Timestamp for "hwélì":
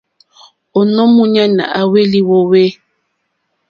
1.89-2.19